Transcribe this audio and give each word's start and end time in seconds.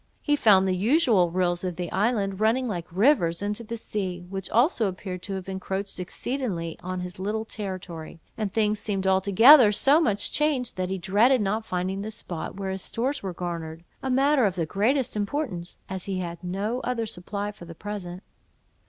He 0.23 0.35
found 0.35 0.67
the 0.67 0.75
usual 0.75 1.29
rills 1.29 1.63
of 1.63 1.75
the 1.75 1.91
island 1.91 2.39
running 2.39 2.67
like 2.67 2.87
rivers 2.91 3.43
into 3.43 3.63
the 3.63 3.77
sea, 3.77 4.25
which 4.29 4.49
also 4.49 4.87
appeared 4.87 5.21
to 5.21 5.35
have 5.35 5.47
encroached 5.47 5.99
exceedingly 5.99 6.75
on 6.81 7.01
his 7.01 7.19
little 7.19 7.45
territory; 7.45 8.19
and 8.35 8.51
things 8.51 8.79
seemed 8.79 9.05
altogether 9.05 9.71
so 9.71 10.01
much 10.01 10.31
changed, 10.31 10.75
that 10.75 10.89
he 10.89 10.97
dreaded 10.97 11.39
not 11.41 11.67
finding 11.67 12.01
the 12.01 12.09
spot 12.09 12.55
where 12.55 12.71
his 12.71 12.81
stores 12.81 13.21
were 13.21 13.31
garnered, 13.31 13.83
a 14.01 14.09
matter 14.09 14.45
of 14.47 14.55
the 14.55 14.65
greatest 14.65 15.15
importance, 15.15 15.77
as 15.87 16.05
he 16.05 16.17
had 16.17 16.43
no 16.43 16.79
other 16.79 17.05
supply 17.05 17.51
for 17.51 17.65
the 17.65 17.75
present. 17.75 18.23